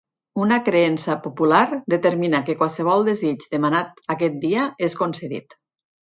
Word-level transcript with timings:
Una 0.43 0.55
creença 0.69 1.17
popular 1.25 1.59
determina 1.95 2.39
que 2.47 2.55
qualsevol 2.63 3.05
desig 3.11 3.47
demanat 3.53 4.03
aquest 4.17 4.43
dia 4.47 4.67
és 4.89 4.99
concedit. 5.05 5.57